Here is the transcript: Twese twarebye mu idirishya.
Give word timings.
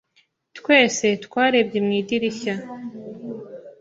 Twese 0.57 1.05
twarebye 1.25 1.79
mu 1.85 1.91
idirishya. 1.99 2.55